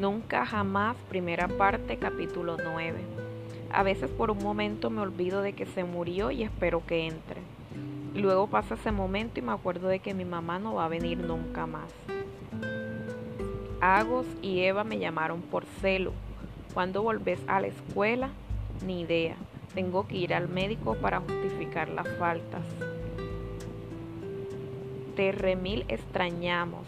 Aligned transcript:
Nunca 0.00 0.46
jamás, 0.46 0.96
primera 1.10 1.46
parte, 1.46 1.98
capítulo 1.98 2.56
9. 2.56 3.00
A 3.70 3.82
veces 3.82 4.08
por 4.08 4.30
un 4.30 4.38
momento 4.38 4.88
me 4.88 5.02
olvido 5.02 5.42
de 5.42 5.52
que 5.52 5.66
se 5.66 5.84
murió 5.84 6.30
y 6.30 6.42
espero 6.42 6.82
que 6.86 7.06
entre. 7.06 7.42
Luego 8.14 8.46
pasa 8.46 8.76
ese 8.76 8.92
momento 8.92 9.40
y 9.40 9.42
me 9.42 9.52
acuerdo 9.52 9.88
de 9.88 9.98
que 9.98 10.14
mi 10.14 10.24
mamá 10.24 10.58
no 10.58 10.76
va 10.76 10.86
a 10.86 10.88
venir 10.88 11.18
nunca 11.18 11.66
más. 11.66 11.92
Agos 13.82 14.24
y 14.40 14.60
Eva 14.60 14.84
me 14.84 14.98
llamaron 14.98 15.42
por 15.42 15.66
celo. 15.82 16.14
¿Cuándo 16.72 17.02
volvés 17.02 17.40
a 17.46 17.60
la 17.60 17.66
escuela? 17.66 18.30
Ni 18.86 19.02
idea. 19.02 19.36
Tengo 19.74 20.08
que 20.08 20.16
ir 20.16 20.32
al 20.32 20.48
médico 20.48 20.94
para 20.94 21.20
justificar 21.20 21.90
las 21.90 22.08
faltas. 22.16 22.62
Te 25.14 25.30
remil 25.32 25.84
extrañamos. 25.88 26.86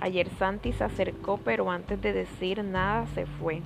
Ayer 0.00 0.28
Santi 0.38 0.72
se 0.72 0.84
acercó, 0.84 1.38
pero 1.38 1.70
antes 1.70 2.00
de 2.00 2.12
decir 2.12 2.62
nada 2.62 3.06
se 3.14 3.26
fue. 3.26 3.62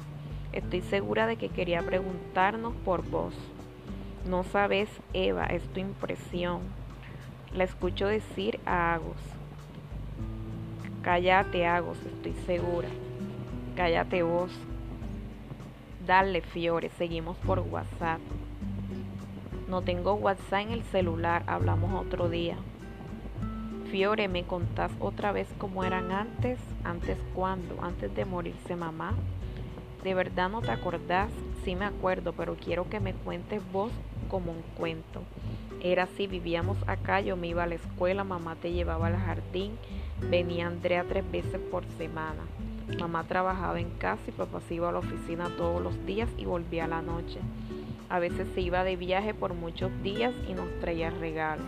Estoy 0.52 0.80
segura 0.80 1.26
de 1.26 1.36
que 1.36 1.48
quería 1.48 1.82
preguntarnos 1.82 2.74
por 2.84 3.08
vos. 3.08 3.34
No 4.28 4.44
sabes, 4.44 4.88
Eva, 5.12 5.46
es 5.46 5.62
tu 5.72 5.80
impresión. 5.80 6.60
La 7.54 7.64
escucho 7.64 8.06
decir 8.06 8.60
a 8.64 8.94
Agos. 8.94 9.16
Cállate, 11.02 11.66
Agos, 11.66 11.98
estoy 12.04 12.34
segura. 12.46 12.88
Cállate 13.74 14.22
vos. 14.22 14.52
Dale, 16.06 16.42
Fiore, 16.42 16.90
seguimos 16.90 17.36
por 17.38 17.60
WhatsApp. 17.60 18.20
No 19.68 19.82
tengo 19.82 20.14
WhatsApp 20.14 20.60
en 20.60 20.70
el 20.72 20.82
celular, 20.84 21.42
hablamos 21.46 22.04
otro 22.04 22.28
día. 22.28 22.56
Fiore, 23.90 24.28
¿me 24.28 24.44
contás 24.44 24.92
otra 25.00 25.32
vez 25.32 25.48
cómo 25.58 25.82
eran 25.82 26.12
antes? 26.12 26.60
¿Antes 26.84 27.18
cuándo? 27.34 27.74
¿Antes 27.82 28.14
de 28.14 28.24
morirse 28.24 28.76
mamá? 28.76 29.14
¿De 30.04 30.14
verdad 30.14 30.48
no 30.48 30.62
te 30.62 30.70
acordás? 30.70 31.28
Sí 31.64 31.74
me 31.74 31.86
acuerdo, 31.86 32.32
pero 32.32 32.54
quiero 32.54 32.88
que 32.88 33.00
me 33.00 33.14
cuentes 33.14 33.60
vos 33.72 33.90
como 34.30 34.52
un 34.52 34.62
cuento. 34.76 35.22
Era 35.82 36.04
así, 36.04 36.28
vivíamos 36.28 36.76
acá, 36.86 37.20
yo 37.20 37.36
me 37.36 37.48
iba 37.48 37.64
a 37.64 37.66
la 37.66 37.74
escuela, 37.74 38.22
mamá 38.22 38.54
te 38.54 38.70
llevaba 38.70 39.08
al 39.08 39.16
jardín, 39.16 39.72
venía 40.20 40.68
Andrea 40.68 41.04
tres 41.08 41.28
veces 41.28 41.58
por 41.58 41.84
semana. 41.98 42.44
Mamá 43.00 43.24
trabajaba 43.24 43.80
en 43.80 43.90
casa 43.90 44.22
y 44.28 44.30
papá 44.30 44.60
se 44.68 44.74
iba 44.74 44.88
a 44.88 44.92
la 44.92 45.00
oficina 45.00 45.50
todos 45.56 45.82
los 45.82 46.06
días 46.06 46.28
y 46.38 46.44
volvía 46.44 46.84
a 46.84 46.88
la 46.88 47.02
noche. 47.02 47.40
A 48.08 48.20
veces 48.20 48.46
se 48.54 48.60
iba 48.60 48.84
de 48.84 48.94
viaje 48.94 49.34
por 49.34 49.54
muchos 49.54 49.90
días 50.04 50.32
y 50.48 50.54
nos 50.54 50.68
traía 50.78 51.10
regalos. 51.10 51.66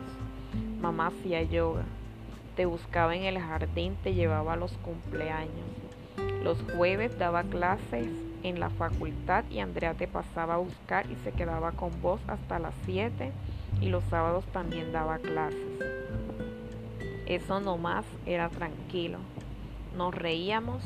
Mamá 0.80 1.08
hacía 1.08 1.42
yoga 1.42 1.84
te 2.56 2.66
buscaba 2.66 3.14
en 3.16 3.24
el 3.24 3.38
jardín, 3.38 3.96
te 4.02 4.14
llevaba 4.14 4.54
a 4.54 4.56
los 4.56 4.72
cumpleaños. 4.78 5.66
Los 6.42 6.58
jueves 6.74 7.18
daba 7.18 7.44
clases 7.44 8.08
en 8.42 8.60
la 8.60 8.70
facultad 8.70 9.44
y 9.50 9.60
Andrea 9.60 9.94
te 9.94 10.08
pasaba 10.08 10.54
a 10.54 10.58
buscar 10.58 11.10
y 11.10 11.16
se 11.24 11.32
quedaba 11.32 11.72
con 11.72 11.90
vos 12.02 12.20
hasta 12.26 12.58
las 12.58 12.74
7 12.84 13.32
y 13.80 13.88
los 13.88 14.04
sábados 14.04 14.44
también 14.52 14.92
daba 14.92 15.18
clases. 15.18 15.78
Eso 17.26 17.60
nomás 17.60 18.04
era 18.26 18.48
tranquilo. 18.48 19.18
Nos 19.96 20.14
reíamos 20.14 20.82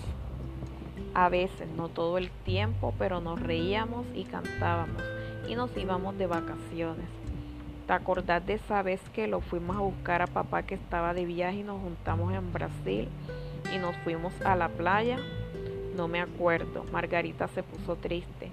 a 1.14 1.28
veces, 1.28 1.68
no 1.76 1.88
todo 1.88 2.18
el 2.18 2.30
tiempo, 2.44 2.94
pero 2.98 3.20
nos 3.20 3.40
reíamos 3.40 4.06
y 4.14 4.24
cantábamos 4.24 5.02
y 5.48 5.54
nos 5.54 5.74
íbamos 5.76 6.18
de 6.18 6.26
vacaciones. 6.26 7.25
¿Te 7.86 7.92
acordás 7.92 8.44
de 8.44 8.54
esa 8.54 8.82
vez 8.82 9.00
que 9.10 9.28
lo 9.28 9.40
fuimos 9.40 9.76
a 9.76 9.80
buscar 9.80 10.20
a 10.20 10.26
papá 10.26 10.64
que 10.64 10.74
estaba 10.74 11.14
de 11.14 11.24
viaje 11.24 11.58
y 11.58 11.62
nos 11.62 11.80
juntamos 11.80 12.34
en 12.34 12.52
Brasil 12.52 13.08
y 13.72 13.78
nos 13.78 13.96
fuimos 13.98 14.32
a 14.44 14.56
la 14.56 14.68
playa? 14.68 15.18
No 15.94 16.08
me 16.08 16.20
acuerdo. 16.20 16.84
Margarita 16.90 17.46
se 17.46 17.62
puso 17.62 17.94
triste. 17.94 18.50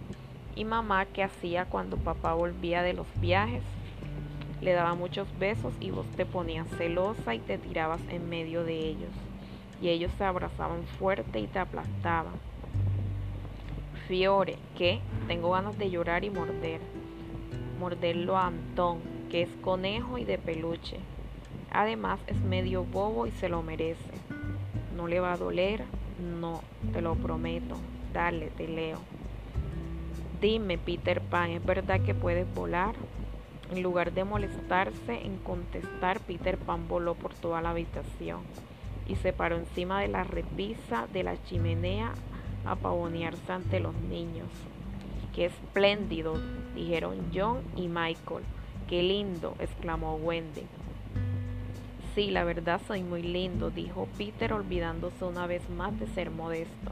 ¿Y 0.55 0.65
mamá 0.65 1.07
qué 1.07 1.23
hacía 1.23 1.65
cuando 1.65 1.97
papá 1.97 2.35
volvía 2.35 2.83
de 2.83 2.93
los 2.93 3.07
viajes? 3.19 3.63
Le 4.61 4.73
daba 4.73 4.93
muchos 4.93 5.27
besos 5.39 5.73
y 5.79 5.89
vos 5.89 6.05
te 6.15 6.27
ponías 6.27 6.67
celosa 6.77 7.33
y 7.33 7.39
te 7.39 7.57
tirabas 7.57 8.01
en 8.09 8.29
medio 8.29 8.63
de 8.63 8.77
ellos. 8.77 9.09
Y 9.81 9.89
ellos 9.89 10.11
se 10.15 10.25
abrazaban 10.25 10.83
fuerte 10.99 11.39
y 11.39 11.47
te 11.47 11.57
aplastaban. 11.57 12.35
Fiore, 14.07 14.59
¿qué? 14.77 14.99
Tengo 15.27 15.49
ganas 15.49 15.75
de 15.79 15.89
llorar 15.89 16.23
y 16.23 16.29
morder. 16.29 16.81
Morderlo 17.79 18.37
a 18.37 18.45
Antón 18.45 19.12
que 19.33 19.41
es 19.41 19.49
conejo 19.63 20.19
y 20.19 20.25
de 20.25 20.37
peluche. 20.37 20.99
Además 21.71 22.19
es 22.27 22.39
medio 22.39 22.83
bobo 22.83 23.25
y 23.25 23.31
se 23.31 23.49
lo 23.49 23.63
merece. 23.63 24.11
No 24.95 25.07
le 25.07 25.19
va 25.19 25.33
a 25.33 25.37
doler, 25.37 25.85
no, 26.39 26.61
te 26.93 27.01
lo 27.01 27.15
prometo. 27.15 27.75
Dale, 28.13 28.51
te 28.51 28.67
leo. 28.67 28.99
Dime, 30.39 30.77
Peter 30.77 31.19
Pan, 31.19 31.49
¿es 31.49 31.65
verdad 31.65 32.01
que 32.01 32.13
puedes 32.13 32.45
volar? 32.53 32.93
En 33.71 33.81
lugar 33.81 34.13
de 34.13 34.23
molestarse 34.23 35.25
en 35.25 35.37
contestar, 35.37 36.19
Peter 36.19 36.59
Pan 36.59 36.87
voló 36.87 37.15
por 37.15 37.33
toda 37.33 37.59
la 37.59 37.71
habitación 37.71 38.41
y 39.07 39.15
se 39.15 39.33
paró 39.33 39.55
encima 39.55 39.99
de 39.99 40.09
la 40.09 40.23
repisa 40.23 41.07
de 41.11 41.23
la 41.23 41.43
chimenea 41.45 42.13
a 42.65 42.75
pavonearse 42.75 43.51
ante 43.51 43.79
los 43.79 43.95
niños. 43.95 44.49
¡Qué 45.33 45.45
espléndido! 45.45 46.35
dijeron 46.75 47.31
John 47.33 47.63
y 47.75 47.87
Michael. 47.87 48.43
Qué 48.93 49.01
lindo, 49.01 49.55
exclamó 49.57 50.17
Wendy. 50.17 50.67
Sí, 52.13 52.29
la 52.29 52.43
verdad 52.43 52.79
soy 52.85 53.01
muy 53.01 53.23
lindo, 53.23 53.71
dijo 53.71 54.07
Peter 54.19 54.53
olvidándose 54.53 55.25
una 55.25 55.47
vez 55.47 55.67
más 55.67 55.99
de 55.99 56.05
ser 56.05 56.29
modesto. 56.29 56.91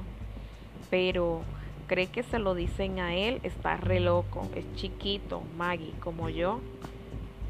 Pero, 0.90 1.44
¿cree 1.86 2.08
que 2.08 2.24
se 2.24 2.40
lo 2.40 2.56
dicen 2.56 3.00
a 3.00 3.14
él? 3.14 3.40
Está 3.44 3.78
re 3.78 4.00
loco, 4.00 4.50
es 4.56 4.66
chiquito, 4.74 5.44
Maggie, 5.60 5.94
como 6.00 6.30
yo. 6.30 6.60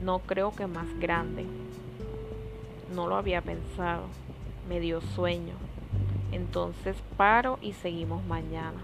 No 0.04 0.20
creo 0.20 0.54
que 0.54 0.68
más 0.68 1.00
grande. 1.00 1.46
No 2.94 3.08
lo 3.08 3.16
había 3.16 3.42
pensado. 3.42 4.04
Me 4.68 4.82
dio 4.82 5.00
sueño. 5.00 5.54
Entonces 6.34 6.98
paro 7.16 7.58
y 7.62 7.72
seguimos 7.72 8.22
mañana. 8.26 8.82